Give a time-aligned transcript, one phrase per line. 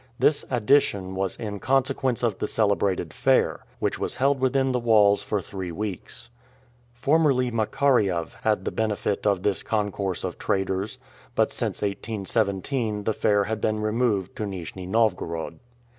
[0.17, 5.21] This addition was in consequence of the celebrated fair, which was held within the walls
[5.21, 6.31] for three weeks.
[6.95, 10.97] Formerly Makariew had the benefit of this concourse of traders,
[11.35, 15.59] but since 1817 the fair had been removed to Nijni Novgorod.